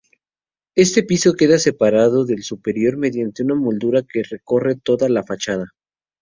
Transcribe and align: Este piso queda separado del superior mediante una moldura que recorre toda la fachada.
Este 0.73 1.03
piso 1.03 1.35
queda 1.35 1.59
separado 1.59 2.25
del 2.25 2.41
superior 2.41 2.97
mediante 2.97 3.43
una 3.43 3.53
moldura 3.53 4.01
que 4.01 4.23
recorre 4.23 4.73
toda 4.75 5.07
la 5.09 5.23
fachada. 5.23 5.67